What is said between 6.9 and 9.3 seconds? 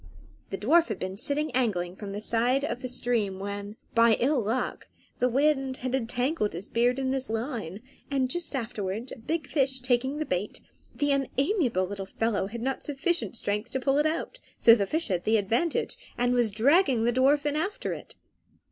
in his line, and just afterwards a